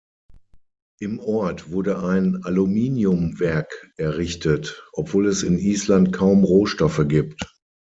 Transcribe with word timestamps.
Im 0.99 1.19
Ort 1.19 1.69
wurde 1.69 2.01
ein 2.03 2.43
Aluminiumwerk 2.43 3.93
errichtet, 3.97 4.83
obwohl 4.93 5.27
es 5.27 5.43
in 5.43 5.59
Island 5.59 6.11
kaum 6.11 6.43
Rohstoffe 6.43 7.07
gibt. 7.07 7.45